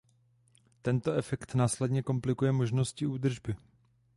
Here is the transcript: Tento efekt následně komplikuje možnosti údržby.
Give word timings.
Tento 0.81 1.13
efekt 1.13 1.55
následně 1.55 2.03
komplikuje 2.03 2.51
možnosti 2.51 3.05
údržby. 3.05 3.55